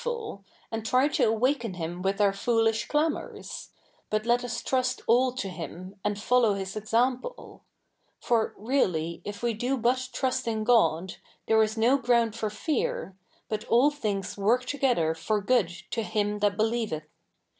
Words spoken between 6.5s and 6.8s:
His